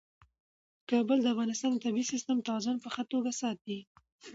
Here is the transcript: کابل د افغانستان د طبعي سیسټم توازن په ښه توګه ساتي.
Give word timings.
کابل 0.89 1.17
د 1.21 1.27
افغانستان 1.33 1.69
د 1.73 1.77
طبعي 1.85 2.03
سیسټم 2.11 2.37
توازن 2.47 2.75
په 2.81 2.89
ښه 2.93 3.03
توګه 3.13 3.31
ساتي. 3.41 3.79